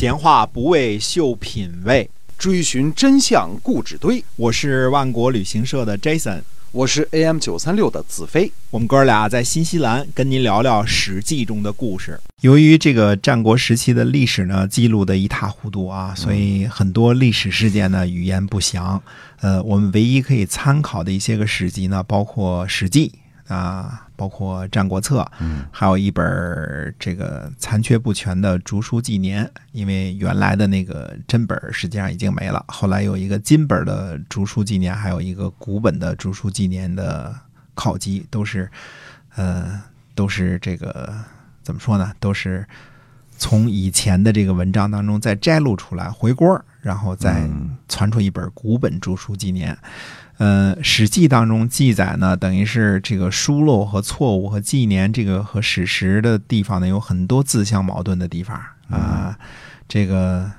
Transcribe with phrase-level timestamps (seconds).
[0.00, 2.08] 闲话不为秀品味，
[2.38, 4.24] 追寻真相故纸堆。
[4.36, 6.40] 我是万国旅行社的 Jason，
[6.72, 8.50] 我是 AM 九三六的子飞。
[8.70, 12.18] 我们哥俩在新西兰跟您聊聊《史记》中的故事。
[12.40, 19.02] 由于这个战国时期的历史呢记录的一塌糊涂啊，所以很多历史事件呢语言不详。
[19.42, 23.08] 呃，我们唯一可以参考的一些个史籍呢，包括《史记》
[23.54, 24.06] 啊。
[24.16, 32.62] 包括《战国策》，嗯，还有一本这个残缺不全的《竹书纪年》，因为原来的那个真本实际上已经没了。
[32.68, 37.34] 后来有一个金本的《竹书纪年》，还有一个古本的《竹书纪年》的
[37.74, 38.70] 考级，都是，
[39.36, 39.80] 呃，
[40.14, 41.10] 都是这个
[41.62, 42.12] 怎么说呢？
[42.20, 42.66] 都是
[43.38, 47.48] 从以前的这个文章当中再摘录出来回锅，然后再
[47.88, 49.74] 传出一本古本《著书纪年》。
[50.38, 59.38] 呃，《史记》当中记载呢，等于是这个疏漏和错误和纪年这个和史实的地方呢，有很多自相矛盾的地方啊。
[59.86, 60.50] 这个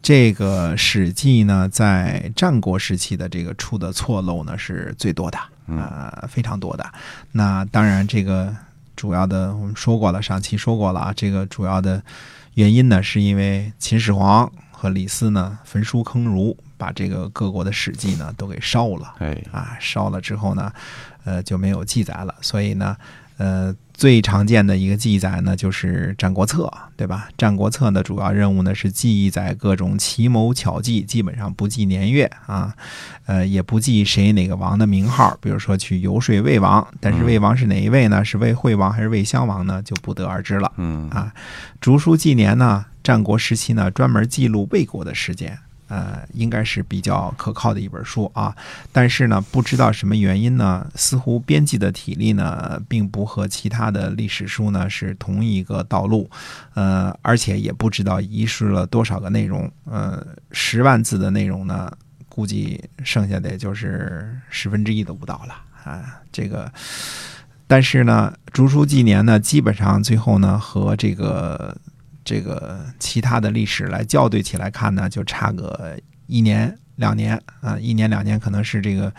[0.00, 6.90] 这个《史记》呢，在战国时期的这个出的错漏呢是最多的啊，非常多的。
[7.32, 8.56] 那当然，这个
[8.96, 12.02] 主要的我们说过了，上期说过了啊，这个主要的
[12.54, 16.56] 原因呢，是因为秦始皇和李斯呢焚书坑儒。
[16.80, 20.72] 把这个各国的史记呢都给烧了，哎啊，烧了之后呢，
[21.24, 22.32] 呃就没有记载了。
[22.40, 22.96] 所以呢，
[23.36, 27.26] 呃最常见的一个记载呢就是《战国策》，对吧？
[27.36, 32.72] 《战国策》的主要任务呢是记载各种奇谋巧计，基本上不记年月啊，
[33.26, 35.36] 呃也不记谁哪个王的名号。
[35.40, 38.24] 比如说去游说魏王，但是魏王是哪一位呢？
[38.24, 39.82] 是魏惠王还是魏襄王呢？
[39.82, 40.70] 就不得而知了。
[40.76, 41.32] 嗯啊，
[41.80, 45.58] 《竹书纪年》呢，战国时期呢专门记录魏国的事件。
[45.88, 48.54] 呃，应该是比较可靠的一本书啊，
[48.92, 56.28] 但是呢，不知道什么原因呢，似乎编辑的体力呢，并不和其他的历史书呢是同一个道路，
[56.74, 61.90] 呃，而且也不知道遗失了多少个内容，呃，十万字的内容呢，
[62.28, 65.54] 估计剩下的也就是十分之一都不到了
[65.90, 66.70] 啊，这个，
[67.66, 71.74] 但是呢，《竹书纪年》呢，基本上最后呢和这个。
[72.28, 79.10] 这个其他的历史来校对起来看呢，就差个一年两年啊，一年两年可能是这个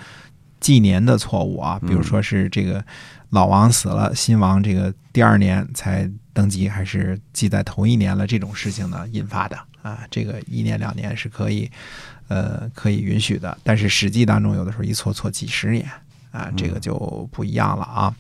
[0.60, 2.86] 纪年的错误啊，比如说是这个
[3.32, 11.68] 老王死了，新王这个第二年才登基，还是记在头一年了，这种事情呢引发的啊，这个一年两年是可以
[12.28, 15.84] 呃可以允许的，但是史记当中有的时候一错错几十年。
[16.32, 18.16] 啊，这个就不一样了啊！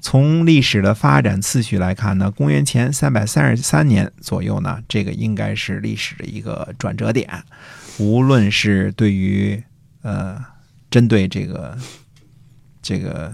[0.00, 7.42] 从历史的发展次序来看呢，公元前三百三十三年左右呢，这个应该是历史的一个转折点。
[7.98, 9.62] 无论是对于
[10.02, 10.44] 呃，
[10.90, 11.78] 针对这个
[12.82, 13.32] 这个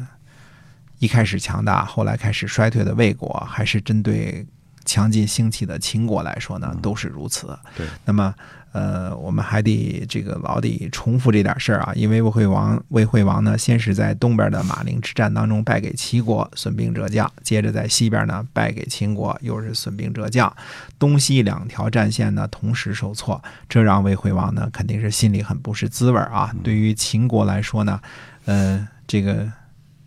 [0.99, 4.47] 一开始强大，后来开始衰退的魏国，还是针对
[4.85, 7.59] 强劲兴起的秦国来说呢，都是如此。
[7.77, 8.35] 对，那么。
[8.73, 20.57] 呃，我们还得这个老得重复这点事儿啊，因为魏惠王魏惠王呢，先是在东边的马陵之战当中败给齐国，损兵折将；接着在西边呢败给秦国，又是损兵折将，
[21.01, 26.55] 东西两条战线呢同时受挫，这让魏惠王呢肯定是心里很不是滋味啊。
[26.63, 28.01] 对于秦国来说呢，
[28.45, 29.51] 呃，这个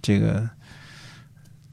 [0.01, 0.49] 这个。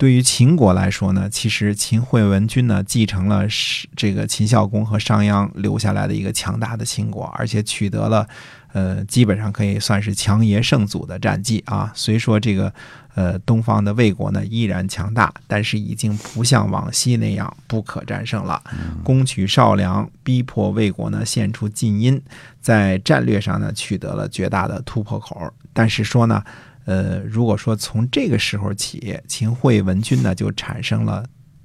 [0.00, 8.26] 对于秦国来说呢，其实秦惠文君呢继承了是这个秦孝公和商鞅留下来的一个强大的秦国，而且取得了
[8.72, 11.92] 呃基本上可以算是强爷胜祖的战绩啊。
[11.94, 12.72] 虽说这个
[13.14, 18.62] 呃东方的魏国呢依然强大，但是已经不像往昔那样不可战胜了。
[19.04, 22.18] 攻取少梁，逼迫魏国呢献出晋阴，
[22.62, 25.52] 在战略上呢取得了绝大的突破口。
[25.74, 26.42] 但是说呢。
[26.86, 31.24] 呃，如果说从这个时候起，秦惠文君呢就产生了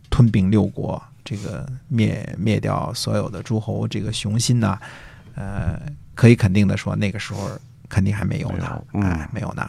[0.10, 4.78] 吞并六国、这个灭灭掉所有的诸侯这个雄心呢，
[5.36, 5.80] 呃，
[6.14, 7.50] 可以肯定的说，那个时候
[7.90, 9.68] 肯定还没有呢，哎，没有呢。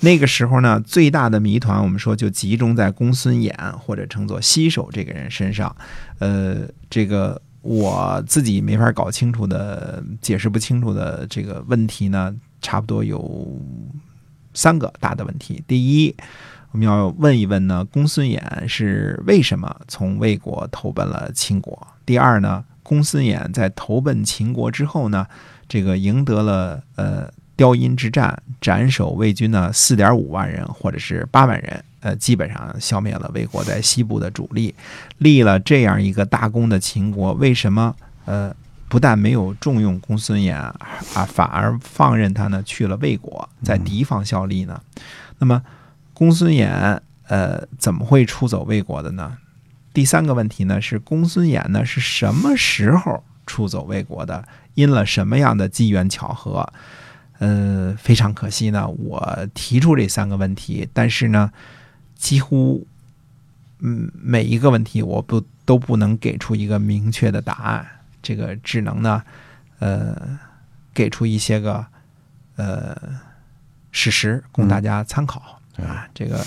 [0.00, 5.74] 那个时候呢，最大的谜团，我们说就集中在公孙衍或者称作西首这个人身上。
[6.20, 13.60] 呃，这个我自己没法搞清楚的、解释不清楚的这个问题呢，差不多有。
[14.54, 16.16] 三个大的问题：第一，
[16.70, 21.86] 我们要问一问呢，公孙衍是为什么从魏国投奔了秦国？
[22.06, 25.26] 第二呢，公孙衍在投奔秦国之后呢，
[25.68, 34.74] 这个赢得了呃雕阴之战，斩首魏军呢四点五万人或者是八万人，呃，基本上消灭了魏国在西部的主力，
[35.18, 38.54] 立了这样一个大功的秦国，为什么呃？
[38.94, 40.78] 不但没有重用公孙衍啊，
[41.26, 44.80] 反而放任他呢去了魏国，在敌方效力呢。
[45.40, 45.60] 那么，
[46.12, 49.36] 公孙衍呃怎么会出走魏国的呢？
[49.92, 56.72] 第三个问题呢是公孙衍呢是什么时候出走魏国的，因了什么样的机缘巧合？
[57.40, 61.50] 呃，非常可惜呢，我提出这三个问题，但是呢，
[62.14, 62.86] 几乎
[63.80, 67.84] 嗯每一个问题我不都不能给出一个明确的答案，
[68.24, 69.22] 这个只能呢，
[69.78, 70.40] 呃，
[70.94, 71.84] 给出一些个
[72.56, 72.96] 呃
[73.92, 76.08] 事实供大家参考、啊。
[76.14, 76.38] 这个《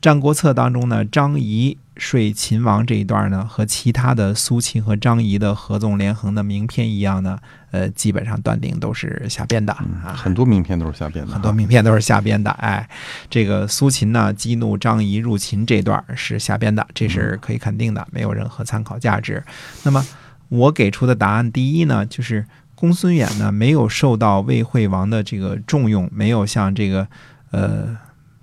[0.00, 7.38] 战国策》当中呢，张仪睡秦王这一段呢，和其他的苏秦和张仪的合纵连横的名篇一样呢，
[7.70, 10.12] 呃，基本上断定都是瞎编的啊。
[10.14, 12.50] 很多名篇都是瞎编的，很多名篇都是瞎编的。
[12.50, 12.86] 哎，
[13.30, 19.42] 这个苏秦呢激怒张仪入秦这段是瞎编的，这是可以肯定的，没有任何参考价值。
[19.84, 20.04] 那么
[20.48, 27.06] 我给出的答案，第一呢，就是公孙衍呢没有受到魏惠王的这个重用，没有像这个
[27.50, 27.96] 呃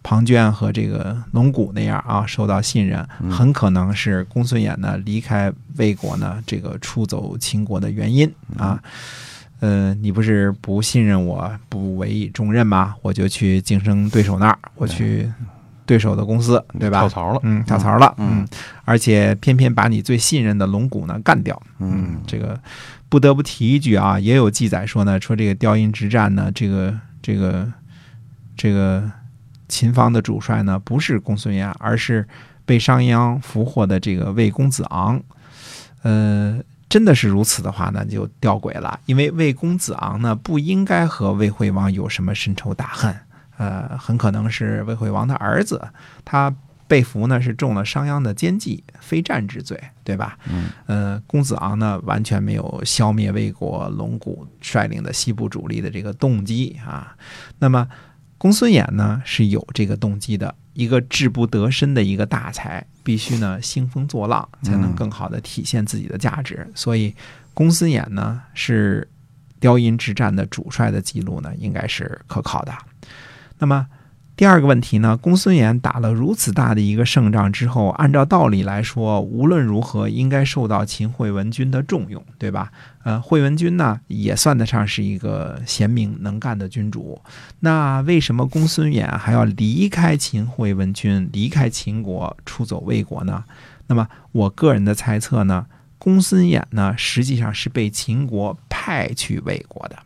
[0.03, 8.81] 庞涓和这个龙骨那样啊受到信任，很可能是公孙衍呢离开魏国呢这个出走秦国的原因啊。
[9.59, 12.95] 呃，你不是不信任我，不委以重任吗？
[13.04, 15.31] 我就去竞争对手那儿，我去
[15.92, 17.00] 对手的公司，对吧？
[17.00, 18.48] 跳槽了，嗯，跳槽了，嗯嗯，
[18.86, 22.58] 而且偏偏把你最信任的龙骨呢干掉，嗯，这个
[23.10, 27.70] 不得不提一句啊，也有记载说呢，说这个雕阴之战呢，这个这个
[28.56, 29.04] 这个
[29.68, 32.26] 秦方的主帅呢不是公孙衍，而是
[32.66, 35.22] 被商鞅俘获的这个魏公子昂，
[36.04, 36.58] 呃。
[36.92, 39.00] 真的是如此的话呢，就吊诡了。
[39.06, 43.16] 因为魏公子昂呢，不应该和魏惠王有什么深仇大恨，
[43.62, 45.80] 呃，很可能是魏惠王的儿子，
[46.25, 46.52] 他
[46.88, 50.36] 被俘呢是中了商鞅的奸计，非战之罪，对吧？
[50.50, 57.16] 嗯，呃，公子昂呢完全没有消灭魏国龙骨率领的西部主力的这个动机啊。
[57.60, 57.88] 那么
[58.40, 66.68] 公孙衍呢是有这个动机的，一个志不得身的一个大才，必须呢兴风作浪，才能更好的体现自己的价值。
[66.74, 67.16] 所以
[67.54, 69.07] 公孙衍呢是
[69.60, 72.74] 雕阴之战的主帅的记录呢，应该是可靠的。
[73.62, 73.88] 那么
[74.36, 82.72] 第二个问题呢，公孙衍打了如此大的一个胜仗之后，按照道理来说，无论如何应该受到秦惠文君的重用，对吧？
[83.04, 87.22] 呃，惠文君呢也算得上是一个贤明能干的君主。
[87.60, 93.44] 那为什么公孙衍还要离开秦惠文君，离开秦国，出走魏国呢？
[93.86, 95.68] 那么我个人的猜测呢，
[96.00, 100.00] 公孙衍呢实际上是被秦国派去魏国的。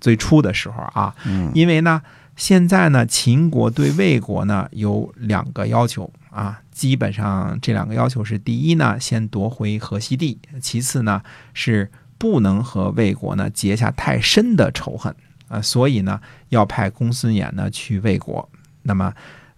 [0.00, 2.02] 最初的时候啊，嗯因为呢，
[2.36, 11.22] 现在呢，秦国对魏国呢有两个要求啊，基本上这两个要求是：第一呢，先夺回河西地；其次呢，
[11.54, 15.14] 是不能和魏国呢结下太深的仇恨
[15.48, 18.46] 啊，所以呢，要派公孙衍呢去魏国，
[18.82, 19.12] 那么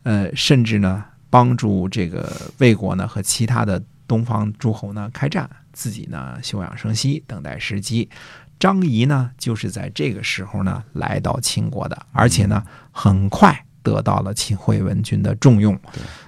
[0.04, 8.08] 呃，甚至呢，帮助这个魏国呢和其他的东方诸侯呢开战，自己呢休养生息，等待时机。
[8.58, 15.78] 张仪呢，就是在这个时候呢来到秦国的，而且呢很快得到了秦惠文君的重用。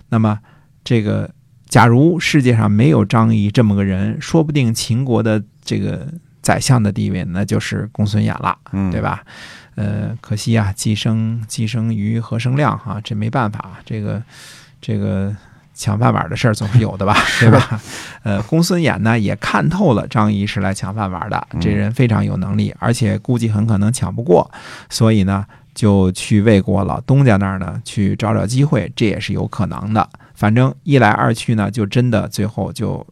[0.08, 0.38] 那么
[0.84, 1.30] 这个，
[1.66, 6.06] 假如世界上没有张仪这么个人，说不定秦国的这个
[6.42, 9.00] 宰相的地位那就是公孙衍了，嗯，对？
[9.00, 9.24] 吧？
[9.76, 14.22] 呃，可惜啊，既生既生瑜，何生亮啊，这没办法，这个
[14.80, 15.34] 这个
[15.80, 17.80] 抢饭碗的事儿总是有的吧， 对吧？
[18.22, 24.50] 呃，公孙衍呢也看透了张仪是来抢饭碗的，这人非常有能力，而且估计很可能抢不过，
[24.90, 30.06] 所以呢就去魏国老东家那儿呢去找找机会，这也是有可能的。
[30.34, 33.06] 反正一来二去呢，就真的最后就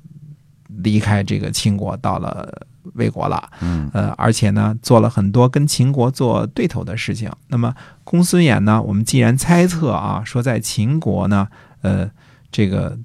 [0.68, 3.48] 离开这个秦国，到了魏国了。
[3.62, 7.30] 嗯呃，而且呢，做了很多跟秦国做对头的事情。
[7.46, 11.48] 那么公孙衍呢，我们既然猜测啊，说在秦国呢，
[11.80, 12.10] 呃，
[12.50, 12.98] 这个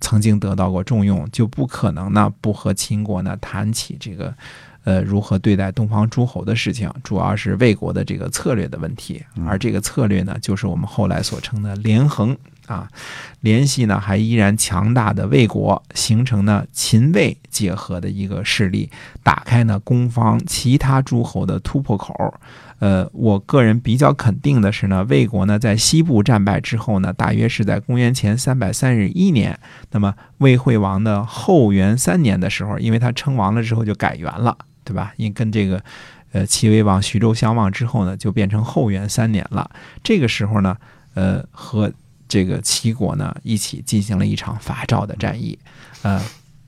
[0.00, 4.34] 曾经得到过重用，就不可能呢不和秦国呢谈起这个。
[4.84, 12.90] 呃，如何对待东方诸侯的事情，主要是魏国的这个策略的问题，而这个策略呢，就是我们后来所称的连横啊，
[13.42, 18.90] 联系呢还依然强大的魏国，形成呢秦魏结合的一个势力，
[19.22, 22.34] 打开呢攻方其他诸侯的突破口。
[22.82, 29.56] 呃，我个人比较肯定的是呢，魏国呢在西部战败之后呢，大约是在公元前三百三十一年，
[29.92, 35.12] 那么魏惠王的后元三年的时候，因为他称王了之后就改元了，对吧？
[35.16, 35.80] 因跟这个
[36.32, 39.70] 呃齐威王徐州相望之后呢，就变成后元三年了。
[40.02, 40.76] 这个时候呢，
[41.14, 41.88] 呃和
[42.26, 45.56] 这个齐国呢一起进行了一场伐赵的战役，
[46.02, 46.20] 呃，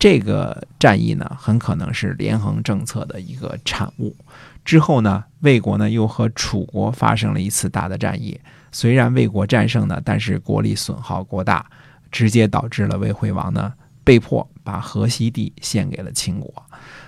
[0.05, 4.15] 这个战役呢很可能是连横政策的一个产物。
[4.63, 8.39] 之后呢，魏国呢又和楚国发生了一次大的战役，
[8.71, 11.65] 虽然魏国战胜呢，但是国力损耗过大，
[12.13, 13.73] 直接导致了魏惠王呢
[14.05, 16.53] 被迫把河西地献给了秦国。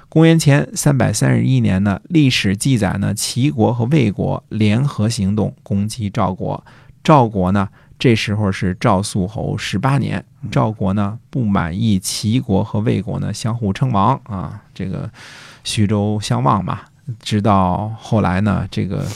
[0.08, 6.64] 公元前三百三十一年呢，历史记载呢，齐国和魏国联合行动攻击赵国。
[7.04, 10.24] 赵国呢，这时候是赵肃侯十八年。
[10.50, 15.10] 赵国呢不满意齐国和魏国呢相互称王啊，这个
[15.64, 16.80] 徐州相望嘛。
[17.20, 19.06] 直到后来呢，这个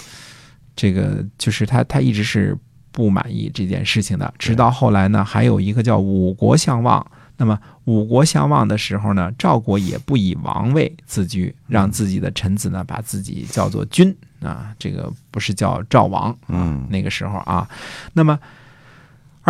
[0.75, 2.56] 这个就是他他一直是
[2.92, 4.32] 不满意这件事情的。
[4.38, 7.04] 直到后来呢，还有一个叫五国相望。
[7.37, 17.66] 那么五国相望的时候呢，赵国也不以王位自居，让自己的臣子呢把自己叫做君啊，这个不是叫赵王嗯那个时候啊，
[18.12, 18.38] 那么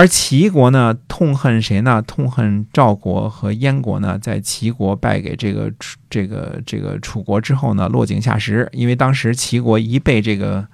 [0.01, 2.01] 而齐国呢，痛恨谁呢？
[2.07, 8.67] 痛恨赵国和燕国呢，在齐国败给这个楚这个这个楚国之后呢，落井下石。
[8.73, 10.67] 因为当时齐国一被这个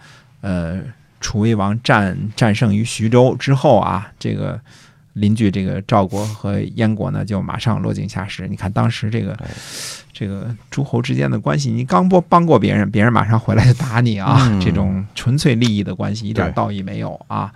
[0.43, 0.81] 呃
[1.21, 4.61] 楚威王战战胜于徐州之后啊，这个
[5.15, 8.47] 邻居这个赵国和燕国呢，就马上落井下石。
[8.47, 9.49] 你看当时这个哎
[10.13, 14.39] 这个诸侯之间的关系，你刚不帮过别人，别人马上回来就打你啊！
[14.53, 17.53] 嗯这种纯粹利益的关系，一点对道义没有啊！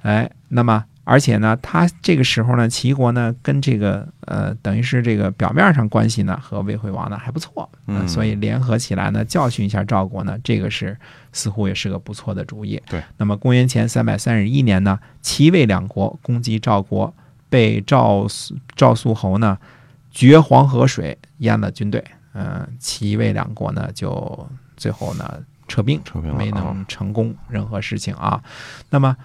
[0.00, 10.96] 哎，那么而且呢，他这个时候呢，齐国呢跟这个呃，等于是这个表面上关系呢和魏惠王呢还不错，嗯所以联合起来呢教训一下赵国呢，这个是
[11.32, 12.80] 似乎也是个不错的主意。
[12.88, 17.12] 对，那么公元前三百三十一年呢，齐魏两国攻击赵国，
[17.48, 18.26] 被赵
[18.76, 19.58] 赵肃侯呢
[20.10, 22.04] 绝黄河水淹了军队，
[22.34, 28.40] 嗯、齐魏两国呢就最后呢撤兵，撤兵没能啊成功任何事情啊。
[28.90, 29.16] 那么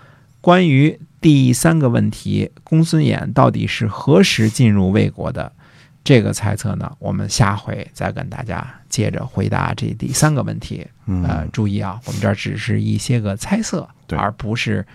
[0.42, 5.52] 关于第三个问题，公孙衍到底是何时进入魏国的？
[6.04, 10.86] 这个猜测呢，我们下回再跟大家接着回答这第三个问题。
[11.08, 14.86] 嗯呃，注意啊，我们这儿只是一些个猜测，对而不是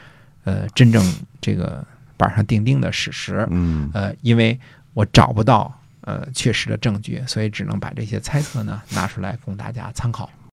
[0.45, 1.05] 呃真正
[1.41, 1.85] 这个
[2.17, 3.45] 板上钉钉的史实。
[3.51, 4.57] 嗯呃，因为
[4.95, 10.31] 我找不到呃确实的证据，所以只能把这些猜测呢拿出来供大家参考。